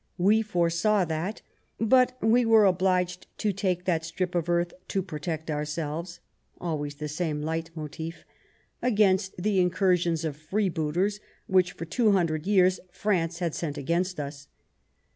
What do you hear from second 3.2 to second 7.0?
to take that strip of earth to protect ourselves [always